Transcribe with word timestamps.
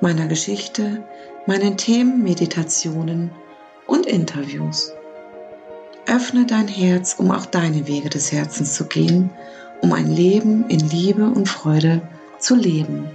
meiner 0.00 0.26
Geschichte, 0.26 1.02
meinen 1.46 1.76
Themen, 1.76 2.22
Meditationen 2.22 3.30
und 3.86 4.06
Interviews. 4.06 4.92
Öffne 6.06 6.46
dein 6.46 6.68
Herz, 6.68 7.16
um 7.18 7.30
auch 7.30 7.46
deine 7.46 7.86
Wege 7.86 8.08
des 8.08 8.32
Herzens 8.32 8.74
zu 8.74 8.86
gehen, 8.86 9.30
um 9.80 9.92
ein 9.92 10.10
Leben 10.10 10.68
in 10.68 10.80
Liebe 10.80 11.24
und 11.24 11.48
Freude 11.48 12.02
zu 12.38 12.54
leben. 12.54 13.10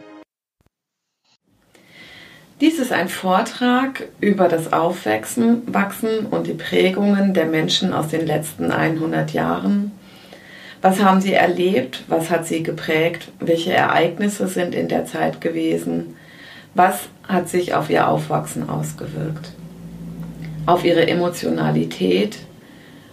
Dies 2.62 2.80
ist 2.80 2.92
ein 2.94 3.10
Vortrag 3.10 4.08
über 4.22 4.48
das 4.48 4.72
Aufwachsen 4.72 5.64
Wachsen 5.74 6.28
und 6.28 6.48
die 6.48 6.54
Prägungen 6.54 7.34
der 7.34 7.46
Menschen 7.46 7.94
aus 7.94 8.10
den 8.10 8.26
letzten 8.26 8.72
100 8.72 9.34
Jahren. 9.34 9.92
Was 10.82 11.02
haben 11.02 11.20
sie 11.20 11.34
erlebt? 11.34 12.04
Was 12.08 12.30
hat 12.30 12.46
sie 12.46 12.62
geprägt? 12.62 13.32
Welche 13.40 13.74
Ereignisse 13.74 14.48
sind 14.48 14.76
in 14.76 14.88
der 14.88 15.06
Zeit 15.06 15.42
gewesen? 15.42 16.13
Was 16.76 17.02
hat 17.28 17.50
sich 17.50 17.74
auf 17.74 17.90
ihr 17.90 18.08
Aufwachsen 18.08 18.70
ausgewirkt? 18.70 19.52
Auf 20.66 20.84
ihre 20.84 21.08
Emotionalität, 21.08 22.38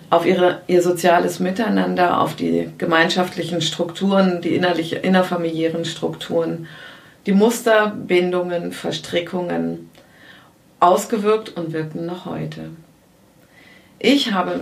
auf 0.08 0.25
ihre, 0.25 0.62
ihr 0.67 0.83
soziales 0.83 1.41
Miteinander, 1.41 2.20
auf 2.20 2.34
die 2.34 2.69
gemeinschaftlichen 2.78 3.61
Strukturen, 3.61 4.41
die 4.41 4.55
innerlich, 4.55 5.05
innerfamiliären 5.05 5.84
Strukturen, 5.84 6.69
die 7.27 7.33
Muster, 7.33 7.94
Bindungen, 7.94 8.72
Verstrickungen 8.72 9.91
ausgewirkt 10.80 11.50
und 11.50 11.72
wirken 11.72 12.06
noch 12.06 12.24
heute. 12.24 12.70
Ich 13.98 14.33
habe, 14.33 14.61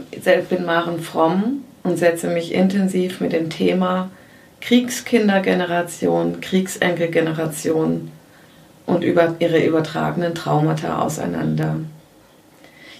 bin 0.49 0.65
Maren 0.65 1.01
Fromm 1.01 1.63
und 1.85 1.97
setze 1.97 2.27
mich 2.27 2.53
intensiv 2.53 3.21
mit 3.21 3.33
dem 3.33 3.51
Thema 3.51 4.11
Kriegskindergeneration, 4.61 6.41
Kriegsenkelgeneration 6.41 8.11
und 8.89 9.05
über 9.05 9.35
ihre 9.39 9.63
übertragenen 9.63 10.35
Traumata 10.35 11.03
auseinander. 11.03 11.77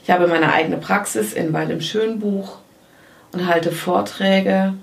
Ich 0.05 0.11
habe 0.11 0.27
meine 0.27 0.53
eigene 0.53 0.77
Praxis 0.77 1.33
in 1.33 1.53
Weil 1.55 1.71
im 1.71 1.81
Schönbuch 1.81 2.59
und 3.33 3.47
halte 3.47 3.73
Vorträge, 3.73 4.75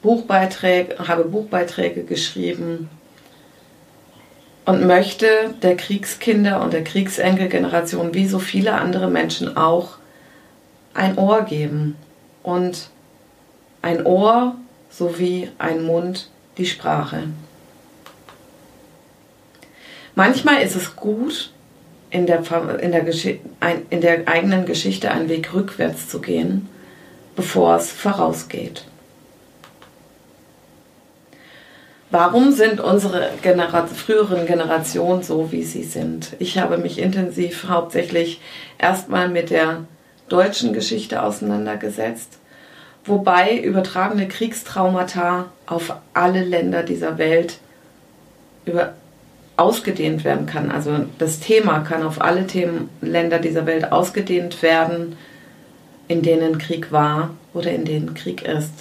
Buchbeiträge, 0.00 1.06
habe 1.06 1.24
Buchbeiträge 1.24 2.04
geschrieben 2.04 2.88
und 4.64 4.86
möchte 4.86 5.54
der 5.62 5.76
Kriegskinder 5.76 6.62
und 6.62 6.72
der 6.72 6.82
Kriegsenkelgeneration 6.82 8.14
wie 8.14 8.26
so 8.26 8.38
viele 8.38 8.72
andere 8.72 9.10
Menschen 9.10 9.54
auch 9.54 9.98
ein 10.94 11.18
Ohr 11.18 11.42
geben 11.42 11.96
und 12.42 12.88
ein 13.82 14.06
Ohr 14.06 14.56
sowie 14.88 15.50
ein 15.58 15.84
Mund 15.84 16.30
die 16.56 16.66
Sprache. 16.66 17.24
Manchmal 20.14 20.62
ist 20.62 20.76
es 20.76 20.96
gut, 20.96 21.50
in 22.10 22.26
der, 22.26 22.44
in, 22.80 22.92
der 22.92 23.04
in 23.90 24.00
der 24.00 24.28
eigenen 24.28 24.66
Geschichte 24.66 25.10
einen 25.10 25.28
Weg 25.28 25.52
rückwärts 25.52 26.08
zu 26.08 26.20
gehen, 26.20 26.68
bevor 27.34 27.76
es 27.76 27.90
vorausgeht. 27.90 28.84
Warum 32.10 32.52
sind 32.52 32.78
unsere 32.78 33.30
Genera 33.42 33.88
früheren 33.88 34.46
Generationen 34.46 35.24
so, 35.24 35.50
wie 35.50 35.64
sie 35.64 35.82
sind? 35.82 36.36
Ich 36.38 36.58
habe 36.58 36.78
mich 36.78 37.00
intensiv 37.00 37.66
hauptsächlich 37.68 38.40
erstmal 38.78 39.28
mit 39.28 39.50
der 39.50 39.86
deutschen 40.28 40.72
Geschichte 40.72 41.24
auseinandergesetzt, 41.24 42.38
wobei 43.04 43.58
übertragene 43.58 44.28
Kriegstraumata 44.28 45.46
auf 45.66 45.96
alle 46.12 46.44
Länder 46.44 46.84
dieser 46.84 47.18
Welt 47.18 47.58
über 48.64 48.94
ausgedehnt 49.56 50.24
werden 50.24 50.46
kann. 50.46 50.70
Also 50.70 51.06
das 51.18 51.40
Thema 51.40 51.80
kann 51.80 52.02
auf 52.02 52.20
alle 52.20 52.46
Themen, 52.46 52.88
Länder 53.00 53.38
dieser 53.38 53.66
Welt 53.66 53.92
ausgedehnt 53.92 54.62
werden, 54.62 55.16
in 56.08 56.22
denen 56.22 56.58
Krieg 56.58 56.92
war 56.92 57.30
oder 57.52 57.70
in 57.70 57.84
denen 57.84 58.14
Krieg 58.14 58.42
ist. 58.42 58.72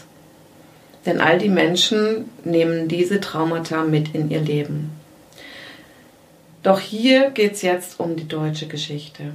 Denn 1.05 1.21
all 1.21 1.37
die 1.37 1.49
Menschen 1.49 2.29
nehmen 2.43 2.87
diese 2.87 3.19
Traumata 3.19 3.83
mit 3.83 4.15
in 4.15 4.31
ihr 4.31 4.41
Leben. 4.41 4.91
Doch 6.63 6.79
hier 6.79 7.29
geht 7.31 7.53
es 7.53 7.61
jetzt 7.61 7.99
um 7.99 8.15
die 8.15 8.27
deutsche 8.27 8.67
Geschichte. 8.67 9.33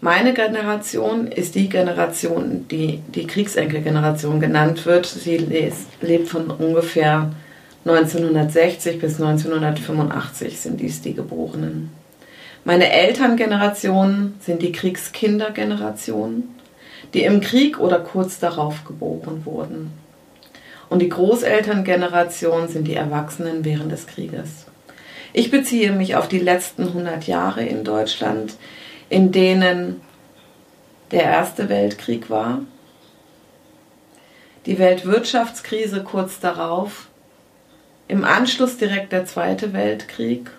Meine 0.00 0.34
Generation 0.34 1.28
ist 1.28 1.54
die 1.54 1.68
Generation, 1.68 2.66
die 2.68 3.00
die 3.14 3.26
Kriegsenkelgeneration 3.26 4.40
genannt 4.40 4.84
wird. 4.84 5.06
Sie 5.06 5.38
lebt 6.02 6.28
von 6.28 6.50
ungefähr 6.50 7.30
1960 7.86 8.98
bis 8.98 9.20
1985 9.20 10.58
sind 10.58 10.80
dies 10.80 11.02
die 11.02 11.12
Geborenen. 11.12 11.90
Meine 12.64 12.90
Elterngeneration 12.90 14.34
sind 14.40 14.62
die 14.62 14.72
Kriegskindergeneration, 14.72 16.44
die 17.12 17.24
im 17.24 17.42
Krieg 17.42 17.78
oder 17.78 17.98
kurz 17.98 18.38
darauf 18.38 18.84
geboren 18.84 19.44
wurden. 19.44 19.92
Und 20.88 21.00
die 21.00 21.10
Großelterngeneration 21.10 22.68
sind 22.68 22.88
die 22.88 22.94
Erwachsenen 22.94 23.66
während 23.66 23.92
des 23.92 24.06
Krieges. 24.06 24.64
Ich 25.34 25.50
beziehe 25.50 25.92
mich 25.92 26.16
auf 26.16 26.26
die 26.26 26.38
letzten 26.38 26.84
100 26.84 27.26
Jahre 27.26 27.64
in 27.64 27.84
Deutschland, 27.84 28.54
in 29.10 29.30
denen 29.30 30.00
der 31.10 31.24
Erste 31.24 31.68
Weltkrieg 31.68 32.30
war, 32.30 32.60
die 34.64 34.78
Weltwirtschaftskrise 34.78 36.02
kurz 36.02 36.40
darauf 36.40 37.08
im 38.08 38.24
Anschluss 38.24 38.76
direkt 38.76 39.12
der 39.12 39.26
Zweite 39.26 39.72
Weltkrieg, 39.72 40.50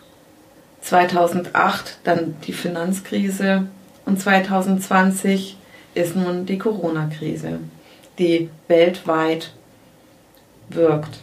2008 0.81 1.99
dann 2.03 2.35
die 2.45 2.53
Finanzkrise 2.53 3.67
und 4.05 4.19
2020 4.19 5.57
ist 5.95 6.15
nun 6.15 6.45
die 6.45 6.57
Corona-Krise, 6.57 7.59
die 8.19 8.49
weltweit 8.67 9.51
wirkt. 10.69 11.19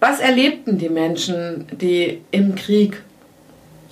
Was 0.00 0.18
erlebten 0.18 0.78
die 0.78 0.88
Menschen, 0.88 1.66
die 1.72 2.22
im 2.30 2.54
Krieg 2.54 3.02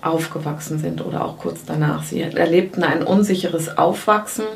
aufgewachsen 0.01 0.79
sind 0.79 1.05
oder 1.05 1.25
auch 1.25 1.39
kurz 1.39 1.65
danach? 1.67 2.03
Sie 2.03 2.23
erlebten 2.23 2.83
ein 2.83 3.03
unsicheres 3.03 3.77
Aufwachsen, 3.77 4.47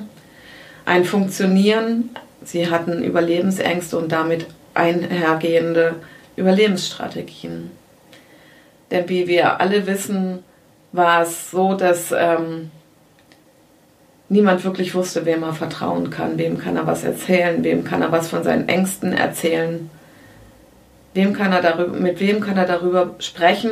ein 0.87 1.05
Funktionieren, 1.05 2.11
sie 2.43 2.71
hatten 2.71 3.03
Überlebensängste 3.03 3.99
und 3.99 4.11
damit 4.11 4.47
einhergehende 4.75 5.97
Überlebensstrategien. 6.37 7.71
Denn 8.91 9.09
wie 9.09 9.27
wir 9.27 9.61
alle 9.61 9.87
wissen, 9.87 10.45
war 10.93 11.23
es 11.23 11.51
so, 11.51 11.75
dass 11.75 12.13
ähm, 12.13 12.71
niemand 14.29 14.65
wirklich 14.65 14.95
wusste, 14.95 15.25
wem 15.25 15.43
er 15.43 15.55
vertrauen 15.55 16.11
kann, 16.11 16.39
wem 16.39 16.59
kann 16.59 16.77
er 16.77 16.87
was 16.87 17.05
erzählen, 17.05 17.63
wem 17.65 17.85
kann 17.85 18.03
er 18.03 18.13
was 18.13 18.29
von 18.29 18.43
seinen 18.43 18.69
Ängsten 18.69 19.13
erzählen, 19.13 19.91
wem 21.15 21.33
kann 21.33 21.53
er 21.53 21.63
darüber, 21.63 21.97
mit 21.97 22.21
wem 22.21 22.41
kann 22.41 22.57
er 22.57 22.67
darüber 22.67 23.15
sprechen, 23.19 23.71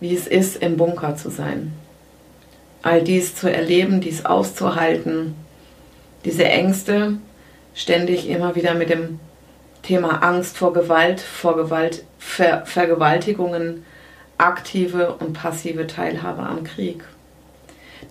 wie 0.00 0.14
es 0.14 0.26
ist, 0.26 0.56
im 0.56 0.76
Bunker 0.76 1.16
zu 1.16 1.30
sein. 1.30 1.72
All 2.82 3.02
dies 3.02 3.34
zu 3.34 3.52
erleben, 3.52 4.00
dies 4.00 4.24
auszuhalten, 4.24 5.34
diese 6.24 6.44
Ängste 6.44 7.18
ständig 7.74 8.28
immer 8.28 8.54
wieder 8.54 8.74
mit 8.74 8.90
dem 8.90 9.20
Thema 9.88 10.22
Angst 10.22 10.58
vor 10.58 10.74
Gewalt, 10.74 11.18
vor 11.18 11.56
Gewalt, 11.56 12.04
Ver 12.18 12.66
Vergewaltigungen, 12.66 13.86
aktive 14.36 15.14
und 15.14 15.32
passive 15.32 15.86
Teilhabe 15.86 16.42
am 16.42 16.62
Krieg. 16.62 17.04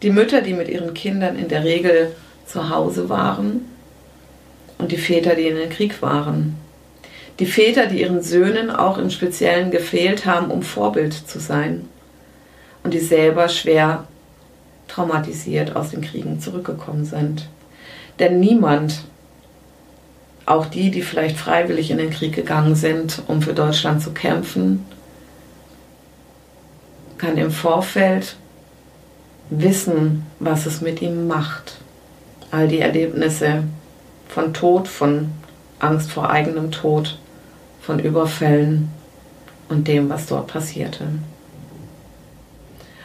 Die 0.01 0.09
Mütter, 0.09 0.41
die 0.41 0.53
mit 0.53 0.69
ihren 0.69 0.95
Kindern 0.95 1.38
in 1.38 1.50
der 1.50 1.63
Regel 1.63 2.15
zu 2.47 2.71
Hause 2.71 3.09
waren 3.09 3.68
und 4.79 4.91
die 4.91 4.97
Väter, 4.97 5.35
die 5.35 5.45
in 5.45 5.56
den 5.56 5.69
Krieg 5.69 6.01
waren. 6.01 6.56
Die 7.38 7.45
Väter, 7.45 7.85
die 7.85 8.01
ihren 8.01 8.23
Söhnen 8.23 8.71
auch 8.71 8.97
im 8.97 9.12
Speziellen 9.12 9.69
gefehlt 9.69 10.25
haben, 10.25 10.50
um 10.50 10.63
Vorbild 10.63 11.13
zu 11.13 11.38
sein 11.38 11.88
und 12.83 12.95
die 12.95 13.00
selber 13.00 13.50
schwer 13.50 14.07
traumatisiert 14.88 15.75
aus 15.75 15.91
den 15.91 16.01
Kriegen 16.01 16.39
zurückgekommen 16.39 17.06
sind. 17.06 17.47
Denn 18.18 18.39
niemand 18.39 19.03
auch 20.47 20.65
die, 20.65 20.89
die 20.89 21.01
vielleicht 21.01 21.38
freiwillig 21.38 21.91
in 21.91 21.97
den 21.97 22.09
Krieg 22.09 22.33
gegangen 22.33 22.75
sind, 22.75 23.21
um 23.27 23.41
für 23.41 23.53
Deutschland 23.53 24.01
zu 24.01 24.11
kämpfen, 24.11 24.85
kann 27.17 27.38
im 27.38 27.51
Vorfeld 27.51 28.38
wissen, 29.49 30.25
was 30.39 30.65
es 30.65 30.81
mit 30.81 31.01
ihm 31.01 31.27
macht. 31.27 31.77
All 32.49 32.67
die 32.67 32.79
Erlebnisse 32.79 33.63
von 34.29 34.53
Tod, 34.53 34.88
von 34.88 35.29
Angst 35.79 36.11
vor 36.11 36.29
eigenem 36.29 36.71
Tod, 36.71 37.19
von 37.81 37.99
Überfällen 37.99 38.89
und 39.69 39.88
dem, 39.88 40.09
was 40.09 40.27
dort 40.27 40.47
passierte. 40.47 41.07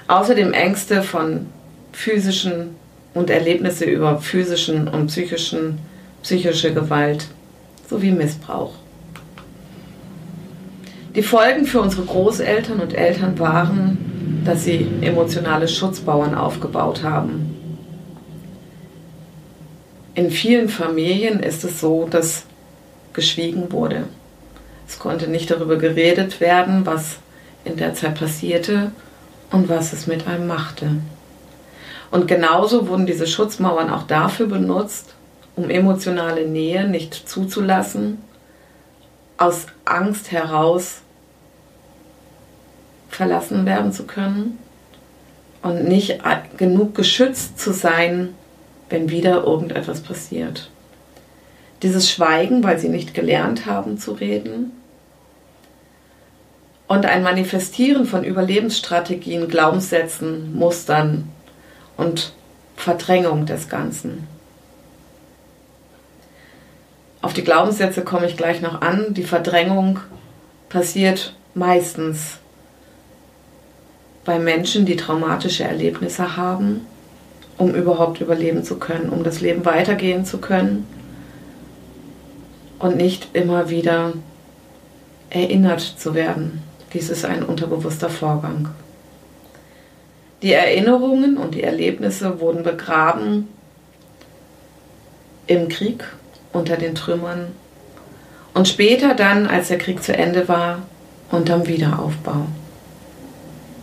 Außerdem 0.06 0.52
Ängste 0.52 1.02
von 1.02 1.46
physischen 1.92 2.76
und 3.14 3.30
Erlebnisse 3.30 3.84
über 3.84 4.18
physischen 4.18 4.88
und 4.88 5.08
psychischen, 5.08 5.78
psychische 6.22 6.72
Gewalt 6.72 7.26
sowie 7.88 8.12
Missbrauch. 8.12 8.74
Die 11.14 11.22
Folgen 11.22 11.66
für 11.66 11.80
unsere 11.80 12.04
Großeltern 12.04 12.80
und 12.80 12.94
Eltern 12.94 13.38
waren, 13.38 14.42
dass 14.44 14.64
sie 14.64 14.86
emotionale 15.02 15.68
Schutzbauern 15.68 16.34
aufgebaut 16.34 17.02
haben. 17.02 17.54
In 20.14 20.30
vielen 20.30 20.68
Familien 20.68 21.40
ist 21.40 21.64
es 21.64 21.80
so, 21.80 22.06
dass 22.08 22.44
geschwiegen 23.12 23.72
wurde. 23.72 24.04
Es 24.88 24.98
konnte 24.98 25.28
nicht 25.28 25.50
darüber 25.50 25.76
geredet 25.76 26.40
werden, 26.40 26.86
was 26.86 27.16
in 27.64 27.76
der 27.76 27.94
Zeit 27.94 28.18
passierte 28.18 28.92
und 29.50 29.68
was 29.68 29.92
es 29.92 30.06
mit 30.06 30.26
einem 30.26 30.46
machte. 30.46 30.96
Und 32.10 32.28
genauso 32.28 32.88
wurden 32.88 33.06
diese 33.06 33.26
Schutzmauern 33.26 33.90
auch 33.90 34.02
dafür 34.02 34.46
benutzt, 34.46 35.14
um 35.56 35.70
emotionale 35.70 36.46
Nähe 36.46 36.88
nicht 36.88 37.14
zuzulassen, 37.28 38.18
aus 39.36 39.66
Angst 39.84 40.30
heraus 40.32 41.02
verlassen 43.08 43.66
werden 43.66 43.92
zu 43.92 44.04
können 44.04 44.58
und 45.62 45.84
nicht 45.84 46.20
genug 46.56 46.94
geschützt 46.94 47.58
zu 47.58 47.72
sein, 47.72 48.34
wenn 48.88 49.10
wieder 49.10 49.44
irgendetwas 49.44 50.00
passiert. 50.00 50.70
Dieses 51.82 52.10
Schweigen, 52.10 52.62
weil 52.62 52.78
sie 52.78 52.88
nicht 52.88 53.14
gelernt 53.14 53.66
haben 53.66 53.98
zu 53.98 54.12
reden. 54.12 54.72
Und 56.86 57.06
ein 57.06 57.22
Manifestieren 57.22 58.06
von 58.06 58.22
Überlebensstrategien, 58.22 59.48
Glaubenssätzen, 59.48 60.54
Mustern 60.54 61.28
und 61.96 62.32
Verdrängung 62.76 63.46
des 63.46 63.68
Ganzen. 63.68 64.28
Auf 67.22 67.32
die 67.32 67.44
Glaubenssätze 67.44 68.02
komme 68.02 68.26
ich 68.26 68.36
gleich 68.36 68.60
noch 68.60 68.82
an. 68.82 69.14
Die 69.14 69.22
Verdrängung 69.22 70.00
passiert 70.68 71.34
meistens 71.54 72.38
bei 74.24 74.40
Menschen, 74.40 74.86
die 74.86 74.96
traumatische 74.96 75.62
Erlebnisse 75.62 76.36
haben, 76.36 76.86
um 77.58 77.74
überhaupt 77.74 78.20
überleben 78.20 78.64
zu 78.64 78.78
können, 78.78 79.08
um 79.08 79.22
das 79.22 79.40
Leben 79.40 79.64
weitergehen 79.64 80.24
zu 80.24 80.38
können 80.38 80.86
und 82.80 82.96
nicht 82.96 83.28
immer 83.34 83.70
wieder 83.70 84.14
erinnert 85.30 85.80
zu 85.80 86.14
werden. 86.14 86.62
Dies 86.92 87.08
ist 87.08 87.24
ein 87.24 87.44
unterbewusster 87.44 88.10
Vorgang. 88.10 88.68
Die 90.42 90.52
Erinnerungen 90.52 91.36
und 91.36 91.54
die 91.54 91.62
Erlebnisse 91.62 92.40
wurden 92.40 92.64
begraben 92.64 93.46
im 95.46 95.68
Krieg 95.68 96.04
unter 96.52 96.76
den 96.76 96.94
Trümmern 96.94 97.48
und 98.54 98.68
später 98.68 99.14
dann, 99.14 99.46
als 99.46 99.68
der 99.68 99.78
Krieg 99.78 100.02
zu 100.02 100.16
Ende 100.16 100.46
war, 100.48 100.80
unterm 101.30 101.66
Wiederaufbau. 101.66 102.46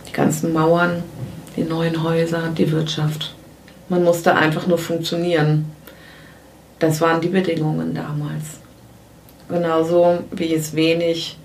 Die 0.08 0.12
ganzen 0.12 0.52
Mauern, 0.52 1.02
die 1.56 1.64
neuen 1.64 2.02
Häuser, 2.02 2.50
die 2.56 2.70
Wirtschaft. 2.70 3.34
Man 3.88 4.04
musste 4.04 4.36
einfach 4.36 4.66
nur 4.66 4.78
funktionieren. 4.78 5.66
Das 6.78 7.00
waren 7.00 7.20
die 7.20 7.28
Bedingungen 7.28 7.94
damals. 7.94 8.60
Genauso 9.48 10.20
wie 10.30 10.54
es 10.54 10.74
wenig 10.74 11.36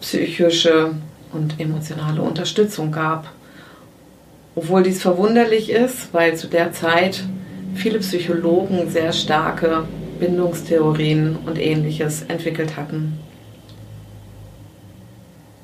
psychische 0.00 0.92
und 1.32 1.58
emotionale 1.58 2.22
Unterstützung 2.22 2.92
gab. 2.92 3.28
Obwohl 4.54 4.84
dies 4.84 5.02
verwunderlich 5.02 5.70
ist, 5.70 6.14
weil 6.14 6.36
zu 6.36 6.46
der 6.46 6.72
Zeit 6.72 7.24
viele 7.74 7.98
Psychologen 7.98 8.90
sehr 8.90 9.12
starke 9.12 9.84
Bindungstheorien 10.18 11.36
und 11.46 11.58
ähnliches 11.58 12.22
entwickelt 12.22 12.76
hatten. 12.76 13.18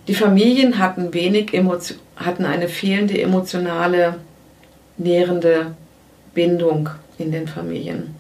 Die 0.07 0.15
Familien 0.15 0.79
hatten 0.79 1.15
wenig 1.15 1.53
hatten 2.17 2.45
eine 2.45 2.69
fehlende 2.69 3.21
emotionale 3.21 4.17
nährende 4.97 5.75
Bindung 6.35 6.91
in 7.19 7.33
den 7.33 7.49
Familien. 7.49 8.15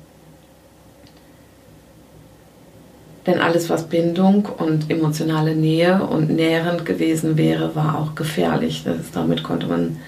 Denn 3.26 3.40
alles, 3.40 3.70
was 3.70 3.84
Bindung 3.84 4.46
und 4.58 4.90
emotionale 4.90 5.54
Nähe 5.54 6.02
und 6.02 6.30
nährend 6.30 6.84
gewesen 6.84 7.38
wäre, 7.38 7.74
war 7.74 7.98
auch 7.98 8.14
gefährlich. 8.14 8.82
Das, 8.84 9.12
damit 9.12 9.42
konnte 9.42 9.66
man 9.66 9.98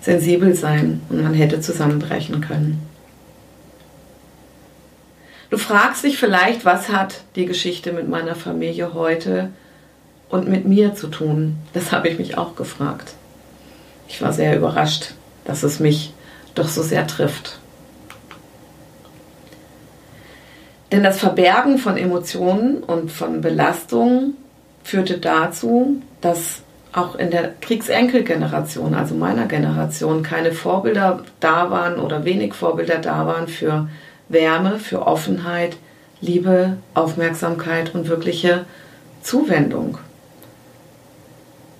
sensibel 0.00 0.54
sein 0.54 1.00
und 1.08 1.22
man 1.22 1.34
hätte 1.34 1.60
zusammenbrechen 1.60 2.40
können. 2.40 2.89
Du 5.50 5.58
fragst 5.58 6.04
dich 6.04 6.16
vielleicht, 6.16 6.64
was 6.64 6.90
hat 6.90 7.22
die 7.34 7.44
Geschichte 7.44 7.92
mit 7.92 8.08
meiner 8.08 8.36
Familie 8.36 8.94
heute 8.94 9.50
und 10.28 10.48
mit 10.48 10.64
mir 10.64 10.94
zu 10.94 11.08
tun? 11.08 11.56
Das 11.72 11.90
habe 11.90 12.08
ich 12.08 12.18
mich 12.18 12.38
auch 12.38 12.54
gefragt. 12.54 13.14
Ich 14.08 14.22
war 14.22 14.32
sehr 14.32 14.56
überrascht, 14.56 15.14
dass 15.44 15.64
es 15.64 15.80
mich 15.80 16.14
doch 16.54 16.68
so 16.68 16.82
sehr 16.82 17.04
trifft. 17.08 17.58
Denn 20.92 21.02
das 21.02 21.18
Verbergen 21.18 21.78
von 21.78 21.96
Emotionen 21.96 22.82
und 22.82 23.10
von 23.10 23.40
Belastungen 23.40 24.36
führte 24.84 25.18
dazu, 25.18 26.00
dass 26.20 26.62
auch 26.92 27.16
in 27.16 27.30
der 27.30 27.54
Kriegsenkelgeneration, 27.60 28.94
also 28.94 29.14
meiner 29.14 29.46
Generation, 29.46 30.22
keine 30.22 30.52
Vorbilder 30.52 31.24
da 31.38 31.70
waren 31.70 31.98
oder 31.98 32.24
wenig 32.24 32.54
Vorbilder 32.54 32.98
da 32.98 33.26
waren 33.26 33.46
für 33.46 33.88
Wärme, 34.30 34.78
für 34.78 35.06
Offenheit, 35.06 35.76
Liebe, 36.22 36.78
Aufmerksamkeit 36.94 37.94
und 37.94 38.08
wirkliche 38.08 38.64
Zuwendung. 39.22 39.98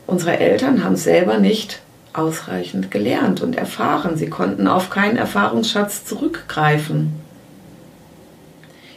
Unsere 0.07 0.39
Eltern 0.39 0.85
haben 0.85 0.97
selber 0.97 1.39
nicht 1.39 1.81
ausreichend 2.13 2.91
gelernt 2.91 3.41
und 3.41 3.57
erfahren. 3.57 4.17
Sie 4.17 4.29
konnten 4.29 4.67
auf 4.67 4.91
keinen 4.91 5.17
Erfahrungsschatz 5.17 6.05
zurückgreifen. 6.05 7.13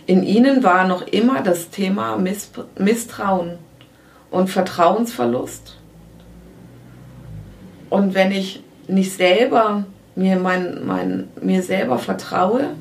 In 0.08 0.24
ihnen 0.24 0.64
war 0.64 0.88
noch 0.88 1.04
immer 1.08 1.42
das 1.42 1.70
Thema 1.70 2.18
Misstrauen 2.78 3.60
und 4.32 4.50
Vertrauensverlust. 4.50 5.78
Und 7.92 8.16
wenn 8.16 8.32
ich 8.32 8.64
nicht 8.88 9.16
selber 9.16 9.86
mir, 10.16 10.38
mein, 10.38 10.86
mein, 10.86 11.28
mir 11.40 11.62
selber 11.62 12.00
vertraue 12.00 12.72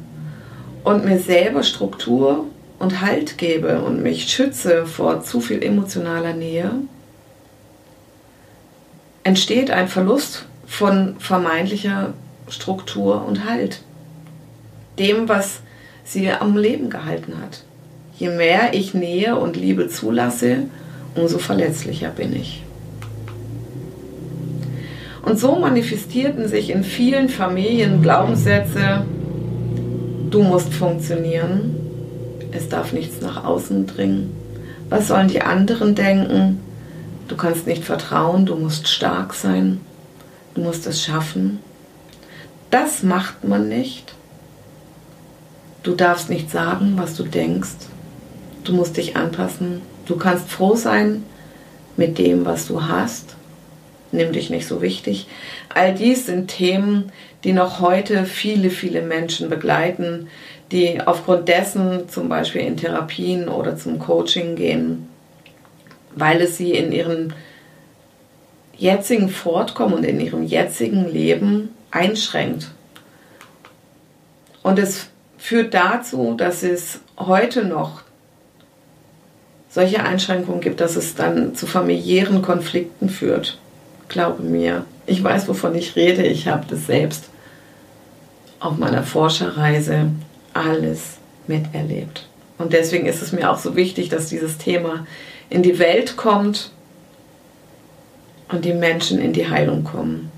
und 0.85 1.05
mir 1.05 1.19
selber 1.19 1.63
Struktur 1.63 2.47
und 2.79 3.01
Halt 3.01 3.39
gebe 3.39 3.81
und 3.81 4.03
mich 4.03 4.29
schütze 4.29 4.87
vor 4.87 5.23
zu 5.23 5.41
viel 5.41 5.63
emotionaler 5.63 6.33
Nähe, 6.33 6.71
entsteht 9.25 9.71
ein 9.71 9.89
Verlust 9.89 10.47
von 10.67 11.17
vermeintlicher 11.19 12.15
Struktur 12.49 13.25
und 13.25 13.49
Halt. 13.49 13.83
Dem, 14.99 15.29
was 15.29 15.61
sie 16.05 16.31
am 16.31 16.57
Leben 16.57 16.91
gehalten 16.91 17.35
hat. 17.41 17.65
Je 18.19 18.29
mehr 18.29 18.75
ich 18.75 18.95
Nähe 18.95 19.37
und 19.37 19.57
Liebe 19.57 19.89
zulasse, 19.89 20.65
umso 21.15 21.39
verletzlicher 21.39 22.11
bin 22.11 22.35
ich. 22.35 22.63
Und 25.25 25.39
so 25.39 25.57
manifestierten 25.57 26.49
sich 26.49 26.71
in 26.71 26.83
vielen 26.83 27.29
Familien 27.29 28.03
Glaubenssätze, 28.03 29.05
du 30.33 30.43
musst 30.43 30.75
funktionieren, 30.75 31.77
es 32.51 32.69
darf 32.69 32.93
nichts 32.93 33.21
nach 33.21 33.45
außen 33.45 33.87
dringen, 33.87 34.35
was 34.89 35.07
sollen 35.07 35.29
die 35.29 35.43
anderen 35.43 35.95
denken, 35.95 36.59
Du 37.33 37.39
kannst 37.39 37.67
nicht 37.67 37.83
vertrauen, 37.83 38.45
du 38.45 38.57
musst 38.57 38.89
stark 38.89 39.33
sein, 39.33 39.81
du 40.53 40.61
musst 40.61 40.87
es 40.87 41.03
schaffen. 41.03 41.61
Das 42.71 43.03
macht 43.03 43.43
man 43.43 43.71
nicht. 43.71 44.13
Du 45.83 45.95
darfst 45.95 46.29
nicht 46.29 46.51
sagen, 46.51 46.93
was 46.97 47.17
du 47.17 47.23
denkst. 47.23 47.89
Du 48.65 48.75
musst 48.75 48.99
dich 48.99 49.17
anpassen. 49.17 49.81
Du 50.05 50.17
kannst 50.17 50.51
froh 50.51 50.77
sein 50.77 51.25
mit 51.97 52.19
dem, 52.19 52.45
was 52.45 52.67
du 52.67 52.87
hast. 52.87 53.35
Nimm 54.13 54.33
dich 54.33 54.51
nicht 54.51 54.67
so 54.67 54.83
wichtig. 54.83 55.27
All 55.71 55.95
dies 55.95 56.27
sind 56.27 56.49
Themen, 56.49 57.11
die 57.45 57.53
noch 57.53 57.81
heute 57.81 58.25
viele, 58.25 58.71
viele 58.71 59.03
Menschen 59.03 59.51
begleiten, 59.51 60.29
die 60.71 61.01
aufgrund 61.01 61.49
dessen 61.49 62.09
zum 62.09 62.29
Beispiel 62.29 62.63
in 62.63 62.77
Therapien 62.77 63.49
oder 63.49 63.77
zum 63.77 63.99
Coaching 63.99 64.55
gehen 64.55 65.09
weil 66.15 66.41
es 66.41 66.57
sie 66.57 66.73
in 66.73 66.93
ihren 66.93 67.33
jetzigen 68.77 69.29
Fortkommen 69.29 69.95
und 69.95 70.05
in 70.05 70.21
ihrem 70.21 70.43
jetzigen 70.43 71.09
Leben 71.09 71.71
einschränkt. 71.91 72.71
Und 74.63 74.79
es 74.79 75.09
führt 75.39 75.75
dazu, 75.75 76.35
dass 76.37 76.63
es 76.63 77.01
heute 77.19 77.65
noch 77.65 78.03
solche 79.69 80.03
Einschränkungen 80.03 80.61
gibt, 80.61 80.81
dass 80.81 80.97
es 80.97 81.15
dann 81.15 81.55
zu 81.55 81.67
familiären 81.67 82.43
Konflikten 82.43 83.09
führt. 83.09 83.59
Glaube 84.09 84.43
mir, 84.43 84.85
ich 85.07 85.23
weiß, 85.23 85.49
wovon 85.49 85.75
ich 85.75 85.97
rede. 85.97 86.25
Ich 86.25 86.49
habe 86.49 86.65
das 86.69 86.87
selbst 86.87 87.31
auf 88.61 88.77
meiner 88.77 89.03
Forscherreise 89.03 90.11
alles 90.53 91.19
miterlebt. 91.47 92.29
Und 92.59 92.73
deswegen 92.73 93.07
ist 93.07 93.23
es 93.23 93.33
mir 93.33 93.51
auch 93.51 93.59
so 93.59 93.75
wichtig, 93.75 94.09
dass 94.09 94.29
dieses 94.29 94.59
Thema 94.59 95.07
in 95.51 95.63
die 95.63 95.79
Welt 95.79 96.17
kommt 96.17 96.71
und 98.49 98.65
die 98.65 98.75
Menschen 98.75 99.19
in 99.19 99.33
die 99.33 99.49
Heilung 99.49 99.85
kommen. 99.85 100.31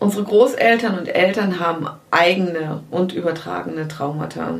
Unsere 0.00 0.24
Großeltern 0.24 0.98
und 0.98 1.08
Eltern 1.08 1.60
haben 1.60 1.86
eigene 2.10 2.82
und 2.90 3.12
übertragene 3.12 3.86
Traumata. 3.86 4.54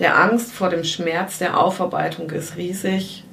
Der 0.00 0.18
Angst 0.18 0.52
vor 0.52 0.68
dem 0.68 0.82
Schmerz 0.82 1.38
der 1.38 1.58
Aufarbeitung 1.58 2.30
ist 2.30 2.56
riesig. 2.56 3.24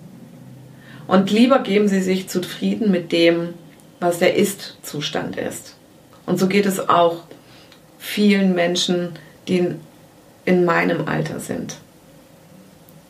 Und 1.08 1.32
lieber 1.32 1.60
geben 1.60 1.88
sie 1.88 2.02
sich 2.02 2.28
zufrieden 2.28 2.92
mit 2.92 3.12
dem, 3.12 3.54
was 4.00 4.20
der 4.20 4.36
Ist-Zustand 4.36 5.38
ist. 5.38 5.76
Und 6.26 6.38
so 6.38 6.48
geht 6.48 6.66
es 6.66 6.90
auch 6.90 7.24
vielen 7.98 8.54
Menschen, 8.54 9.14
die 9.48 9.76
in 10.46 10.66
meinem 10.66 11.08
Alter 11.08 11.40
sind. 11.40 11.78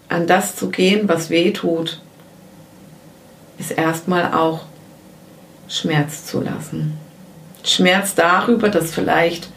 An 0.10 0.28
das 0.28 0.56
zu 0.56 0.70
gehen, 0.70 1.10
was 1.10 1.30
weh 1.30 1.52
tut, 1.52 2.00
ist 3.60 3.72
erstmal 3.72 4.34
auch 4.34 4.62
Schmerz 5.68 6.26
zu 6.26 6.42
lassen. 6.42 6.98
Schmerz 7.64 8.16
darüber, 8.16 8.70
dass 8.70 8.94
vielleicht 8.94 9.50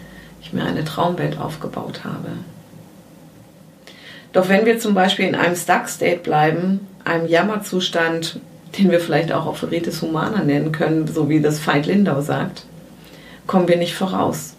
ich 0.43 0.53
mir 0.53 0.65
eine 0.65 0.85
Traumwelt 0.85 1.39
aufgebaut 1.39 2.05
habe. 2.05 2.31
Doch 4.33 4.49
wenn 4.49 4.65
wir 4.65 4.79
zum 4.79 4.95
Beispiel 4.95 5.27
in 5.27 5.35
einem 5.35 5.55
Stuck-State 5.55 6.21
bleiben, 6.21 6.87
einem 7.11 7.27
Jammerzustand, 7.27 8.41
den 8.79 8.91
wir 8.91 9.01
vielleicht 9.01 9.33
auch 9.33 9.47
Operitis 9.47 10.01
Humana 10.01 10.45
nennen 10.45 10.73
können, 10.73 11.07
so 11.07 11.29
wie 11.29 11.41
das 11.41 11.67
Veit 11.67 11.87
Lindau 11.87 12.21
sagt, 12.21 12.65
kommen 13.47 13.69
wir 13.69 13.77
nicht 13.77 13.95
voraus. 13.95 14.55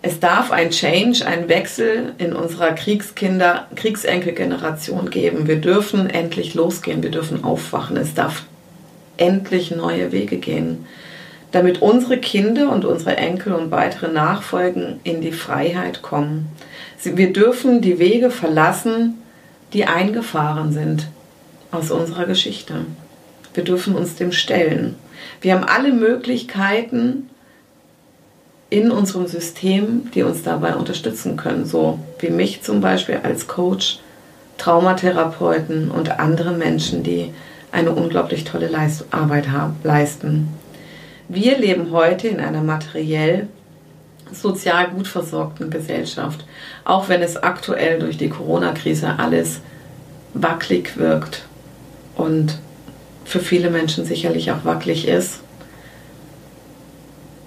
Es 0.00 0.20
darf 0.20 0.50
ein 0.50 0.70
Change, 0.70 1.26
ein 1.26 1.48
Wechsel 1.48 2.14
in 2.18 2.32
unserer 2.32 2.72
Kriegskinder, 2.72 3.66
Kriegsenkelgeneration 3.74 5.10
geben. 5.10 5.46
Wir 5.46 5.56
dürfen 5.56 6.08
endlich 6.08 6.54
losgehen, 6.54 7.02
wir 7.02 7.10
dürfen 7.10 7.44
aufwachen. 7.44 7.96
Es 7.96 8.14
darf 8.14 8.44
endlich 9.18 9.72
neue 9.72 10.12
Wege 10.12 10.38
gehen, 10.38 10.86
damit 11.50 11.82
unsere 11.82 12.18
Kinder 12.18 12.72
und 12.72 12.84
unsere 12.84 13.16
Enkel 13.16 13.52
und 13.52 13.70
weitere 13.70 14.10
Nachfolgen 14.10 15.00
in 15.02 15.20
die 15.20 15.32
Freiheit 15.32 16.00
kommen. 16.00 16.46
Wir 17.02 17.32
dürfen 17.32 17.82
die 17.82 17.98
Wege 17.98 18.30
verlassen, 18.30 19.18
die 19.72 19.84
eingefahren 19.84 20.72
sind 20.72 21.08
aus 21.70 21.90
unserer 21.90 22.26
Geschichte. 22.26 22.86
Wir 23.54 23.64
dürfen 23.64 23.94
uns 23.94 24.16
dem 24.16 24.32
stellen. 24.32 24.96
Wir 25.40 25.54
haben 25.54 25.64
alle 25.64 25.92
Möglichkeiten, 25.92 27.28
in 28.70 28.90
unserem 28.90 29.26
System, 29.26 30.10
die 30.14 30.22
uns 30.22 30.42
dabei 30.42 30.76
unterstützen 30.76 31.36
können, 31.36 31.64
so 31.64 31.98
wie 32.18 32.30
mich 32.30 32.62
zum 32.62 32.80
Beispiel 32.80 33.20
als 33.22 33.46
Coach, 33.46 34.00
Traumatherapeuten 34.58 35.90
und 35.90 36.18
andere 36.18 36.52
Menschen, 36.52 37.02
die 37.02 37.32
eine 37.72 37.92
unglaublich 37.92 38.44
tolle 38.44 38.68
Leist 38.68 39.06
Arbeit 39.10 39.46
leisten. 39.84 40.48
Wir 41.28 41.58
leben 41.58 41.92
heute 41.92 42.28
in 42.28 42.40
einer 42.40 42.62
materiell 42.62 43.48
sozial 44.32 44.90
gut 44.90 45.08
versorgten 45.08 45.70
Gesellschaft, 45.70 46.44
auch 46.84 47.08
wenn 47.08 47.22
es 47.22 47.36
aktuell 47.36 47.98
durch 47.98 48.18
die 48.18 48.28
Corona-Krise 48.28 49.18
alles 49.18 49.60
wackelig 50.34 50.96
wirkt 50.96 51.44
und 52.16 52.58
für 53.24 53.40
viele 53.40 53.70
Menschen 53.70 54.04
sicherlich 54.04 54.50
auch 54.50 54.64
wackelig 54.64 55.06
ist. 55.06 55.40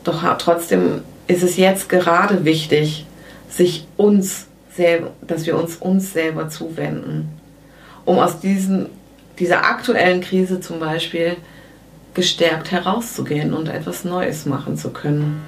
Doch 0.04 0.24
trotzdem 0.38 1.02
ist 1.28 1.44
es 1.44 1.58
jetzt 1.58 1.90
gerade 1.90 2.46
wichtig, 2.46 3.06
sich 3.50 3.88
uns 3.98 4.48
selber, 4.76 5.12
dass 5.22 5.46
wir 5.46 5.58
uns 5.58 5.76
uns 5.78 6.14
selber 6.14 6.50
zuwenden, 6.50 7.30
um 8.06 8.20
aus 8.20 8.40
diesen, 8.40 8.88
dieser 9.40 9.66
aktuellen 9.66 10.22
Krise 10.22 10.60
zum 10.60 10.80
Beispiel 10.80 11.36
gestärkt 12.14 12.72
herauszugehen 12.72 13.54
und 13.54 13.70
etwas 13.70 14.04
Neues 14.04 14.46
machen 14.46 14.78
zu 14.78 14.92
können. 14.92 15.42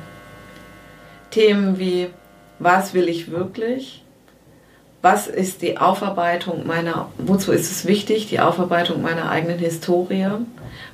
Themen 1.33 1.79
wie, 1.79 2.09
was 2.59 2.93
will 2.93 3.09
ich 3.09 3.31
wirklich? 3.31 4.03
Was 5.01 5.25
ist 5.27 5.63
die 5.63 5.79
Aufarbeitung 5.79 6.67
meiner, 6.67 7.09
wozu 7.17 7.51
ist 7.51 7.71
es 7.71 7.87
wichtig, 7.87 8.27
die 8.27 8.39
Aufarbeitung 8.39 9.01
meiner 9.01 9.31
eigenen 9.31 9.57
Historie? 9.57 10.27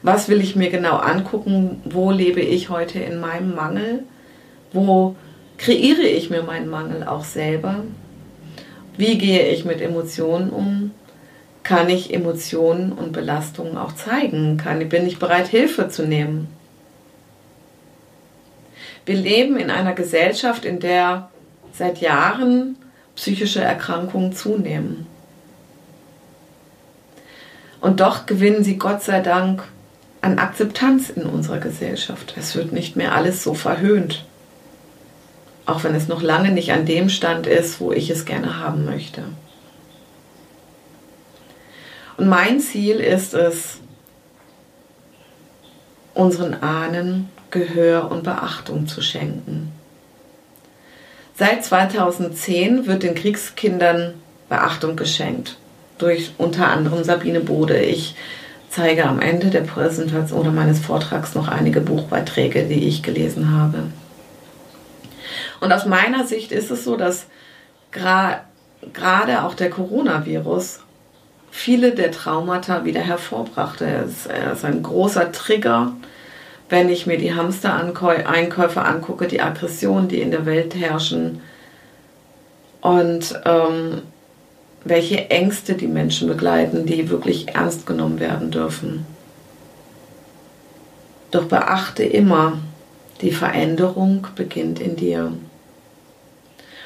Was 0.01 0.29
will 0.29 0.39
ich 0.39 0.55
mir 0.55 0.69
genau 0.69 0.95
angucken? 0.95 1.81
Wo 1.83 2.09
lebe 2.09 2.39
ich 2.39 2.69
heute 2.69 2.99
in 2.99 3.19
meinem 3.19 3.53
Mangel? 3.53 4.05
Wo 4.71 5.17
kreiere 5.57 6.07
ich 6.07 6.29
mir 6.29 6.41
meinen 6.41 6.69
Mangel 6.69 7.03
auch 7.03 7.25
selber? 7.25 7.83
Wie 8.95 9.17
gehe 9.17 9.49
ich 9.49 9.65
mit 9.65 9.81
Emotionen 9.81 10.51
um? 10.51 10.91
Kann 11.63 11.89
ich 11.89 12.13
Emotionen 12.13 12.93
und 12.93 13.11
Belastungen 13.11 13.77
auch 13.77 13.91
zeigen? 13.91 14.55
Kann, 14.55 14.87
bin 14.87 15.05
ich 15.05 15.19
bereit, 15.19 15.49
Hilfe 15.49 15.89
zu 15.89 16.03
nehmen? 16.03 16.47
Wir 19.05 19.15
leben 19.15 19.57
in 19.57 19.69
einer 19.69 19.93
Gesellschaft, 19.93 20.65
in 20.65 20.79
der 20.79 21.29
seit 21.73 21.99
Jahren 21.99 22.75
psychische 23.15 23.61
Erkrankungen 23.61 24.33
zunehmen. 24.33 25.07
Und 27.81 28.01
doch 28.01 28.25
gewinnen 28.25 28.63
sie 28.63 28.77
Gott 28.77 29.01
sei 29.01 29.21
Dank 29.21 29.63
an 30.21 30.37
Akzeptanz 30.37 31.09
in 31.09 31.23
unserer 31.23 31.59
Gesellschaft. 31.59 32.35
Es 32.37 32.55
wird 32.55 32.73
nicht 32.73 32.95
mehr 32.95 33.15
alles 33.15 33.43
so 33.43 33.53
verhöhnt 33.53 34.25
auch 35.69 35.83
wenn 35.83 35.95
es 35.95 36.07
noch 36.07 36.21
lange 36.21 36.51
nicht 36.51 36.71
an 36.71 36.85
dem 36.85 37.09
Stand 37.09 37.45
ist, 37.45 37.79
wo 37.79 37.91
ich 37.91 38.09
es 38.09 38.25
gerne 38.25 38.59
haben 38.59 38.85
möchte. 38.85 39.23
Und 42.17 42.27
mein 42.27 42.59
Ziel 42.59 42.97
ist 42.97 43.33
es, 43.33 43.79
unseren 46.19 46.53
Ahnen 46.61 47.29
Gehör 47.49 48.11
und 48.11 48.23
Beachtung 48.23 48.87
zu 48.87 49.01
schenken. 49.01 49.71
Seit 51.35 51.63
2010 51.63 52.85
wird 52.85 53.03
den 53.03 53.15
Kriegskindern 53.15 54.15
Beachtung 54.49 54.97
geschenkt, 54.97 55.57
durch 55.97 56.33
unter 56.37 56.67
anderem 56.67 57.03
Sabine 57.05 57.39
Bode. 57.39 57.79
Ich 57.79 58.15
zeige 58.69 59.05
am 59.05 59.21
Ende 59.21 59.47
der 59.47 59.61
Präsentation 59.61 60.41
oder 60.41 60.51
meines 60.51 60.79
Vortrags 60.79 61.33
noch 61.35 61.47
einige 61.47 61.79
Buchbeiträge, 61.79 62.65
die 62.65 62.87
ich 62.87 63.01
gelesen 63.01 63.51
habe. 63.57 63.83
Und 65.61 65.71
aus 65.71 65.85
meiner 65.85 66.27
Sicht 66.27 66.51
ist 66.51 66.69
es 66.69 66.83
so, 66.83 66.97
dass 66.97 67.27
gerade 67.91 69.43
auch 69.43 69.53
der 69.53 69.69
Coronavirus 69.69 70.81
viele 71.51 71.93
der 71.93 72.11
Traumata 72.11 72.85
wieder 72.85 73.01
hervorbrachte. 73.01 73.85
Es 74.05 74.27
ist 74.27 74.65
ein 74.65 74.83
großer 74.83 75.31
Trigger, 75.31 75.93
wenn 76.69 76.89
ich 76.89 77.07
mir 77.07 77.17
die 77.17 77.33
Hamster-Einkäufe 77.33 78.81
angucke, 78.83 79.27
die 79.27 79.41
Aggressionen, 79.41 80.07
die 80.07 80.21
in 80.21 80.31
der 80.31 80.45
Welt 80.45 80.75
herrschen 80.75 81.41
und 82.81 83.39
ähm, 83.45 84.03
welche 84.83 85.29
Ängste 85.29 85.73
die 85.73 85.87
Menschen 85.87 86.27
begleiten, 86.27 86.85
die 86.85 87.09
wirklich 87.09 87.49
ernst 87.49 87.85
genommen 87.85 88.19
werden 88.19 88.51
dürfen. 88.51 89.05
Doch 91.31 91.45
beachte 91.45 92.03
immer, 92.03 92.59
die 93.21 93.31
Veränderung 93.31 94.27
beginnt 94.35 94.79
in 94.79 94.95
dir. 94.95 95.33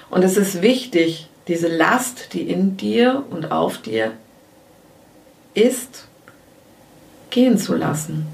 Und 0.10 0.24
es 0.24 0.38
ist 0.38 0.62
wichtig, 0.62 1.28
diese 1.48 1.68
Last, 1.68 2.34
die 2.34 2.50
in 2.50 2.78
dir 2.78 3.24
und 3.30 3.52
auf 3.52 3.78
dir 3.80 4.13
ist, 5.54 6.08
gehen 7.30 7.58
zu 7.58 7.75
lassen. 7.75 8.28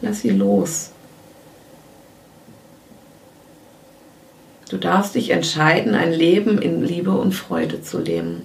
Lass 0.00 0.20
sie 0.20 0.30
los. 0.30 0.90
Du 4.68 4.78
darfst 4.78 5.14
dich 5.14 5.30
entscheiden, 5.30 5.94
ein 5.94 6.12
Leben 6.12 6.60
in 6.60 6.82
Liebe 6.82 7.12
und 7.12 7.32
Freude 7.32 7.82
zu 7.82 8.00
leben. 8.00 8.42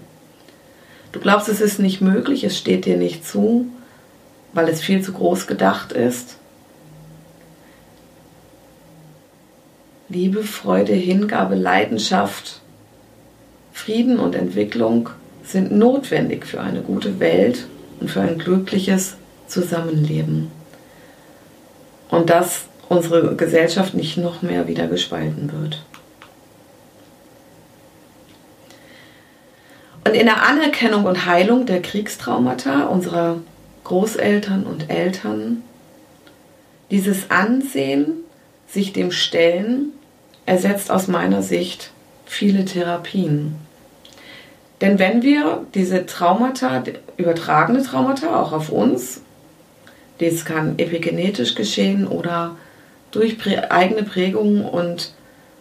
Du 1.12 1.20
glaubst, 1.20 1.50
es 1.50 1.62
ist 1.62 1.80
nicht 1.80 2.00
möglich, 2.00 2.44
es 2.44 2.58
steht 2.58 2.86
dir 2.86 2.98
nicht 2.98 3.26
zu, 3.26 3.66
weil 4.54 4.70
es 4.70 4.82
viel 4.82 5.02
zu 5.02 5.14
groß 5.14 5.48
gedacht 5.48 5.92
ist. 5.92 6.38
Liebe, 10.10 10.44
Freude, 10.44 10.94
Hingabe, 10.94 11.56
Leidenschaft, 11.56 12.62
Frieden 13.74 14.20
und 14.20 14.36
Entwicklung 14.36 15.10
sind 15.44 15.72
notwendig 15.72 16.46
für 16.46 16.62
eine 16.62 16.82
gute 16.82 17.20
Welt 17.20 17.68
und 18.00 18.12
für 18.12 18.22
ein 18.22 18.38
glückliches 18.38 19.16
zusammenleben. 19.48 20.52
Und 22.12 22.30
dass 22.30 22.66
unsere 22.90 23.36
Gesellschaft 23.36 23.96
nicht 23.96 24.18
noch 24.18 24.44
mehr 24.44 24.68
wieder 24.68 24.86
gespalten 24.86 25.52
wird. 25.52 25.82
Und 30.06 30.14
in 30.14 30.26
der 30.26 30.44
Anerkennung 30.44 31.06
und 31.06 31.26
Heilung 31.26 31.66
der 31.66 31.82
Kriegstraumata 31.82 32.84
unserer 32.84 33.38
Großeltern 33.84 34.66
und 34.66 34.90
Eltern, 34.90 35.64
dieses 36.92 37.32
Ansehen, 37.32 38.16
sich 38.68 38.94
dem 38.94 39.12
Stellen, 39.12 39.94
ersetzt 40.46 40.92
aus 40.92 41.08
meiner 41.08 41.42
Sicht 41.42 41.92
viele 42.26 42.66
Therapien. 42.66 43.56
Denn 44.82 44.98
wenn 44.98 45.22
wir 45.22 45.66
diese 45.76 46.06
Traumata, 46.06 46.84
übertragene 47.16 47.84
Traumata 47.84 48.42
auch 48.42 48.52
auf 48.52 48.70
uns, 48.70 49.22
das 50.22 50.46
kann 50.46 50.78
epigenetisch 50.78 51.56
geschehen 51.56 52.08
oder 52.08 52.56
durch 53.12 53.38
eigene 53.72 54.04
Prägungen 54.04 54.64
und 54.64 55.14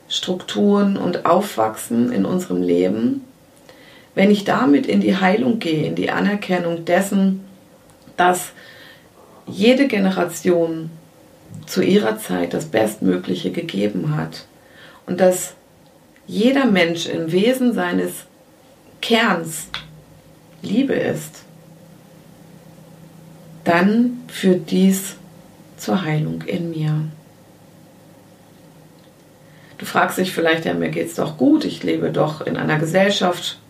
Strukturen 0.09 0.97
und 0.97 1.25
Aufwachsen 1.25 2.13
in 2.13 2.25
unserem 2.25 2.63
Leben, 2.63 3.25
wenn 4.15 4.31
ich 4.31 4.45
damit 4.45 4.87
in 4.87 5.01
die 5.01 5.17
Heilung 5.17 5.59
gehe, 5.61 5.87
in 5.87 5.95
die 5.95 6.11
Anerkennung 6.11 6.85
dessen, 6.85 7.45
dass 8.17 8.53
jede 9.47 9.87
Generation 9.87 10.91
zu 11.67 11.83
ihrer 11.83 12.19
Zeit 12.19 12.53
das 12.55 12.67
Bestmögliche 12.67 13.51
gegeben 13.51 14.17
hat 14.17 14.47
und 15.07 15.21
dass 15.21 15.55
jeder 16.27 16.67
Mensch 16.67 17.07
im 17.07 17.33
Wesen 17.33 17.73
seines 17.73 18.27
Kerns 19.01 19.69
Liebe 20.63 20.95
ist, 20.95 21.45
dann 23.71 24.25
führt 24.27 24.73
dies 24.73 25.15
zur 25.77 26.03
Heilung 26.03 26.43
in 26.43 26.71
mir. 26.71 26.93
Du 29.79 29.87
fragst 29.87 30.19
dich 30.19 30.33
vielleicht, 30.33 30.65
ja, 30.65 30.75
mir 30.75 30.89
geht 30.89 31.07
es 31.07 31.15
doch 31.15 31.37
gut, 31.37 31.65
ich 31.65 31.85
lebe 31.85 32.11
doch 32.11 32.41
in 32.41 32.57
einer 32.57 32.81
Gesellschaft, 32.81 33.61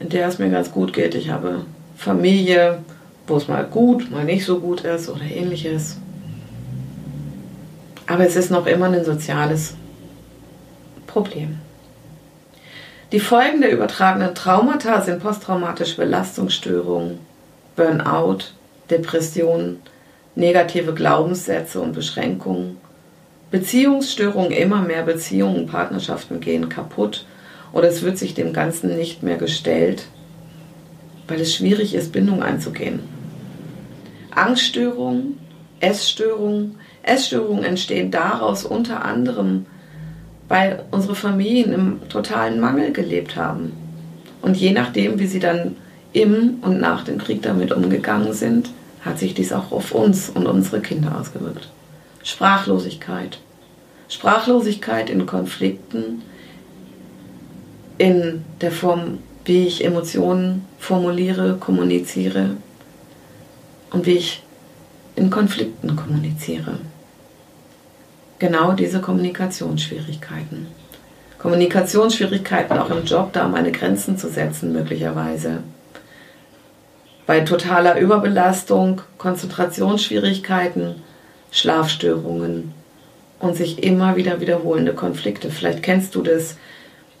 in 0.00 0.10
der 0.10 0.28
es 0.28 0.38
mir 0.38 0.50
ganz 0.50 0.70
gut 0.70 0.92
geht. 0.92 1.14
Ich 1.14 1.30
habe 1.30 1.64
Familie, 1.96 2.80
wo 3.26 3.38
es 3.38 3.48
mal 3.48 3.64
gut, 3.64 4.10
mal 4.10 4.24
nicht 4.24 4.44
so 4.44 4.60
gut 4.60 4.82
ist 4.82 5.08
oder 5.08 5.22
ähnliches. 5.22 5.96
Aber 8.06 8.26
es 8.26 8.36
ist 8.36 8.50
noch 8.50 8.66
immer 8.66 8.86
ein 8.86 9.04
soziales 9.04 9.76
Problem. 11.06 11.58
Die 13.12 13.20
Folgen 13.20 13.62
der 13.62 13.72
übertragenen 13.72 14.34
Traumata 14.34 15.00
sind 15.00 15.22
posttraumatische 15.22 15.96
Belastungsstörungen, 15.96 17.18
Burnout, 17.76 18.40
Depressionen, 18.90 19.80
negative 20.34 20.94
Glaubenssätze 20.94 21.80
und 21.80 21.92
Beschränkungen, 21.92 22.78
Beziehungsstörungen, 23.50 24.52
immer 24.52 24.82
mehr 24.82 25.02
Beziehungen, 25.02 25.66
Partnerschaften 25.66 26.40
gehen 26.40 26.68
kaputt 26.68 27.26
oder 27.72 27.88
es 27.88 28.02
wird 28.02 28.18
sich 28.18 28.34
dem 28.34 28.52
Ganzen 28.52 28.96
nicht 28.96 29.22
mehr 29.22 29.36
gestellt, 29.36 30.06
weil 31.26 31.40
es 31.40 31.54
schwierig 31.54 31.94
ist, 31.94 32.12
Bindung 32.12 32.42
einzugehen. 32.42 33.00
Angststörungen, 34.30 35.38
Essstörungen. 35.80 36.76
Essstörungen 37.02 37.64
entstehen 37.64 38.10
daraus 38.10 38.64
unter 38.64 39.04
anderem, 39.04 39.66
weil 40.48 40.84
unsere 40.90 41.14
Familien 41.14 41.72
im 41.72 42.08
totalen 42.08 42.60
Mangel 42.60 42.92
gelebt 42.92 43.36
haben. 43.36 43.72
Und 44.42 44.56
je 44.56 44.72
nachdem, 44.72 45.18
wie 45.18 45.26
sie 45.26 45.40
dann 45.40 45.76
im 46.12 46.58
und 46.62 46.80
nach 46.80 47.04
dem 47.04 47.18
Krieg 47.18 47.42
damit 47.42 47.72
umgegangen 47.72 48.32
sind, 48.32 48.70
hat 49.04 49.18
sich 49.18 49.34
dies 49.34 49.52
auch 49.52 49.72
auf 49.72 49.92
uns 49.92 50.28
und 50.28 50.46
unsere 50.46 50.80
Kinder 50.80 51.18
ausgewirkt. 51.18 51.68
Sprachlosigkeit. 52.22 53.38
Sprachlosigkeit 54.08 55.08
in 55.08 55.26
Konflikten, 55.26 56.22
in 57.98 58.44
der 58.60 58.72
Form, 58.72 59.18
wie 59.44 59.66
ich 59.66 59.84
Emotionen 59.84 60.66
formuliere, 60.78 61.56
kommuniziere 61.58 62.56
und 63.90 64.06
wie 64.06 64.16
ich 64.16 64.42
in 65.16 65.30
Konflikten 65.30 65.96
kommuniziere. 65.96 66.78
Genau 68.38 68.72
diese 68.72 69.00
Kommunikationsschwierigkeiten. 69.00 70.66
Kommunikationsschwierigkeiten 71.38 72.78
auch 72.78 72.90
im 72.90 73.04
Job, 73.04 73.32
da 73.32 73.48
meine 73.48 73.72
Grenzen 73.72 74.18
zu 74.18 74.28
setzen, 74.28 74.72
möglicherweise. 74.72 75.62
Bei 77.30 77.42
totaler 77.42 77.96
Überbelastung, 77.96 79.02
Konzentrationsschwierigkeiten, 79.16 80.96
Schlafstörungen 81.52 82.72
und 83.38 83.54
sich 83.54 83.84
immer 83.84 84.16
wieder 84.16 84.40
wiederholende 84.40 84.94
Konflikte. 84.94 85.48
Vielleicht 85.48 85.84
kennst 85.84 86.16
du 86.16 86.22
das, 86.22 86.56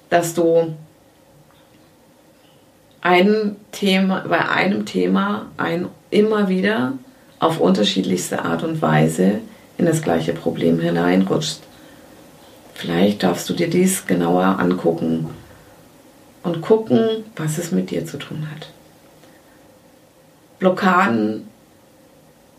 dass 0.08 0.34
du 0.34 0.74
ein 3.02 3.54
Thema, 3.70 4.24
bei 4.28 4.48
einem 4.48 4.84
Thema 4.84 5.46
ein, 5.56 5.86
immer 6.10 6.48
wieder 6.48 6.94
auf 7.38 7.60
unterschiedlichste 7.60 8.44
Art 8.44 8.64
und 8.64 8.82
Weise 8.82 9.34
in 9.78 9.86
das 9.86 10.02
gleiche 10.02 10.32
Problem 10.32 10.80
hineinrutschst. 10.80 11.62
Vielleicht 12.74 13.22
darfst 13.22 13.48
du 13.48 13.54
dir 13.54 13.70
dies 13.70 14.08
genauer 14.08 14.58
angucken 14.58 15.30
und 16.42 16.62
gucken, 16.62 17.22
was 17.36 17.58
es 17.58 17.70
mit 17.70 17.92
dir 17.92 18.06
zu 18.06 18.16
tun 18.16 18.48
hat. 18.52 18.70
Blockaden, 20.60 21.48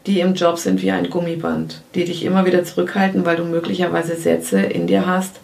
die 0.07 0.19
im 0.19 0.33
Job 0.33 0.57
sind 0.57 0.81
wie 0.81 0.91
ein 0.91 1.09
Gummiband, 1.09 1.81
die 1.93 2.03
dich 2.03 2.25
immer 2.25 2.45
wieder 2.45 2.63
zurückhalten, 2.63 3.25
weil 3.25 3.37
du 3.37 3.45
möglicherweise 3.45 4.15
Sätze 4.15 4.59
in 4.59 4.87
dir 4.87 5.05
hast, 5.05 5.39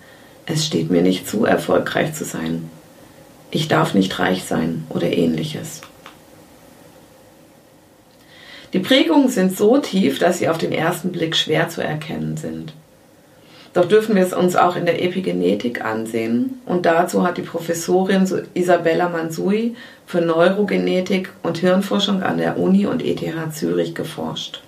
es 0.47 0.65
steht 0.65 0.89
mir 0.89 1.03
nicht 1.03 1.29
zu, 1.29 1.45
erfolgreich 1.45 2.13
zu 2.13 2.25
sein. 2.25 2.69
Ich 3.51 3.67
darf 3.67 3.93
nicht 3.93 4.17
reich 4.17 4.43
sein 4.43 4.85
oder 4.89 5.13
ähnliches. 5.13 5.81
Die 8.73 8.79
Prägungen 8.79 9.29
sind 9.29 9.55
so 9.55 9.77
tief, 9.77 10.19
dass 10.19 10.39
sie 10.39 10.49
auf 10.49 10.57
den 10.57 10.71
ersten 10.71 11.11
Blick 11.11 11.35
schwer 11.35 11.69
zu 11.69 11.81
erkennen 11.81 12.37
sind. 12.37 12.73
Doch 13.77 13.87
dürfen 13.87 14.15
wir 14.15 14.23
es 14.23 14.33
uns 14.33 14.55
auch 14.55 14.75
in 14.75 14.87
der 14.87 15.03
Epigenetik 15.03 15.85
ansehen 15.85 16.59
und 16.65 16.87
dazu 16.87 17.23
hat 17.23 17.37
die 17.37 17.43
Professorin 17.43 18.27
Isabella 18.55 19.07
Mansui 19.07 19.75
für 20.07 20.19
Neurogenetik 20.19 21.29
und 21.43 21.59
Hirnforschung 21.59 22.23
an 22.23 22.39
der 22.39 22.57
Uni 22.57 22.87
und 22.87 23.05
ETH 23.05 23.21
Zürich 23.53 23.93
geforscht. 23.93 24.63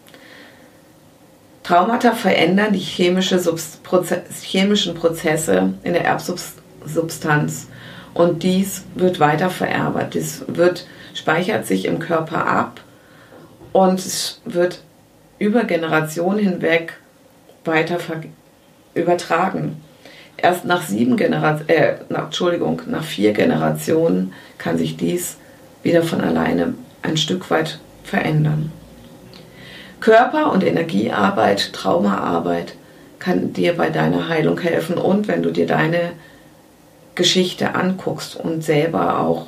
Traumata 1.63 2.11
verändern 2.11 2.71
die 2.71 2.77
chemische 2.77 3.41
Proze 3.81 4.21
chemischen 4.43 4.93
Prozesse 4.93 5.73
in 5.81 5.93
der 5.93 6.05
Erbsubstanz 6.05 7.67
und 8.13 8.43
dies 8.43 8.83
wird 8.93 9.19
weiter 9.19 9.49
vererbt. 9.49 10.13
Dies 10.13 10.43
wird, 10.45 10.85
speichert 11.15 11.65
sich 11.65 11.85
im 11.85 11.97
Körper 11.97 12.45
ab 12.45 12.81
und 13.73 14.39
wird 14.45 14.83
über 15.39 15.63
Generationen 15.63 16.37
hinweg 16.37 16.93
weiter 17.65 17.97
übertragen. 18.93 19.81
Erst 20.37 20.65
nach 20.65 20.83
sieben 20.83 21.17
Generationen, 21.17 21.69
äh, 21.69 21.95
Entschuldigung, 22.09 22.81
nach 22.87 23.03
vier 23.03 23.33
Generationen 23.33 24.33
kann 24.57 24.77
sich 24.77 24.95
dies 24.95 25.37
wieder 25.83 26.03
von 26.03 26.21
alleine 26.21 26.75
ein 27.01 27.17
Stück 27.17 27.49
weit 27.49 27.79
verändern. 28.03 28.71
Körper- 29.99 30.51
und 30.51 30.63
Energiearbeit, 30.63 31.73
Traumaarbeit 31.73 32.75
kann 33.19 33.51
dir 33.51 33.75
bei 33.75 33.89
deiner 33.89 34.29
Heilung 34.29 34.59
helfen 34.59 34.97
und 34.97 35.27
wenn 35.27 35.43
du 35.43 35.51
dir 35.51 35.67
deine 35.67 36.13
Geschichte 37.15 37.75
anguckst 37.75 38.37
und 38.37 38.63
selber 38.63 39.19
auch 39.19 39.47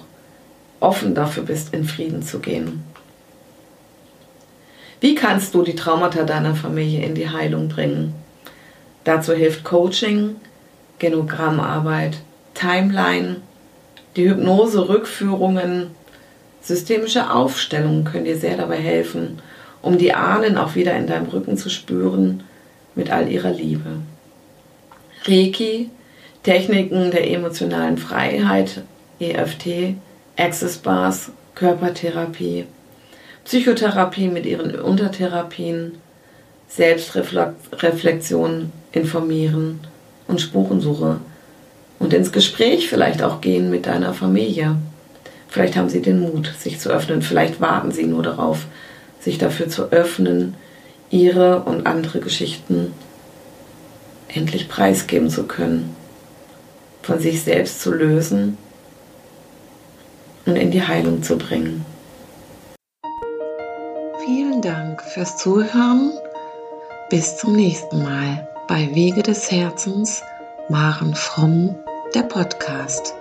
offen 0.82 1.15
dafür 1.15 1.43
bist, 1.43 1.73
in 1.73 1.86
Frieden 1.86 2.21
zu 2.21 2.39
gehen. 2.39 2.84
Wie 4.99 5.15
kannst 5.15 5.56
du 5.56 5.63
die 5.63 5.75
Traumata 5.75 6.23
deiner 6.23 6.54
Familie 6.54 7.06
in 7.06 7.15
die 7.15 7.30
Heilung 7.30 7.69
bringen? 7.69 8.13
Dazu 9.04 9.34
hilft 9.34 9.64
Coaching, 9.64 10.36
Genogrammarbeit, 11.00 12.18
Timeline, 12.54 13.38
die 14.16 14.30
Hypnose, 14.30 14.90
Rückführungen, 14.90 15.92
systemische 16.62 17.32
Aufstellungen 17.32 18.04
können 18.04 18.26
dir 18.26 18.38
sehr 18.38 18.58
dabei 18.58 18.78
helfen, 18.78 19.42
um 19.82 19.98
die 19.98 20.14
Ahnen 20.14 20.58
auch 20.58 20.76
wieder 20.76 20.96
in 20.96 21.08
deinem 21.08 21.28
Rücken 21.28 21.58
zu 21.58 21.70
spüren 21.70 22.44
mit 22.94 23.12
all 23.12 23.30
ihrer 23.30 23.52
Liebe. 23.52 24.02
Reiki, 25.26 25.90
Techniken 26.44 27.12
der 27.12 27.32
emotionalen 27.32 27.98
Freiheit, 27.98 28.84
EFT, 29.20 29.96
Access 30.38 30.78
Bars, 30.78 31.32
Körpertherapie, 31.56 32.66
Psychotherapie 33.46 34.28
mit 34.28 34.46
ihren 34.46 34.80
Untertherapien, 34.80 35.94
Selbstreflexion, 36.68 38.72
informieren 38.91 39.80
und 40.27 40.41
Spurensuche 40.41 41.17
und 41.99 42.13
ins 42.13 42.32
Gespräch 42.32 42.89
vielleicht 42.89 43.21
auch 43.21 43.41
gehen 43.41 43.69
mit 43.69 43.86
deiner 43.86 44.13
Familie. 44.13 44.75
Vielleicht 45.47 45.75
haben 45.75 45.89
sie 45.89 46.01
den 46.01 46.19
Mut, 46.19 46.54
sich 46.60 46.80
zu 46.80 46.89
öffnen, 46.89 47.21
vielleicht 47.21 47.62
warten 47.62 47.91
sie 47.91 48.06
nur 48.06 48.23
darauf, 48.23 48.65
sich 49.19 49.38
dafür 49.38 49.69
zu 49.69 49.91
öffnen, 49.91 50.56
ihre 51.10 51.63
und 51.63 51.86
andere 51.86 52.19
Geschichten 52.19 52.93
endlich 54.30 54.69
preisgeben 54.69 55.30
zu 55.30 55.43
können, 55.43 55.95
von 57.01 57.19
sich 57.19 57.41
selbst 57.43 57.82
zu 57.82 57.91
lösen 57.91 58.58
und 60.45 60.56
in 60.56 60.71
die 60.71 60.82
Heilung 60.82 61.21
zu 61.21 61.38
bringen. 61.38 61.86
Vielen 64.25 64.62
Dank 64.62 65.01
fürs 65.01 65.38
Zuhören. 65.38 66.12
Bis 67.10 67.38
zum 67.38 67.58
nächsten 67.58 68.04
Mal 68.04 68.47
bei 68.71 68.95
Wege 68.95 69.21
des 69.21 69.51
Herzens, 69.51 70.23
Maren 70.69 71.13
Fromm, 71.13 71.75
der 72.15 72.23
Podcast. 72.23 73.13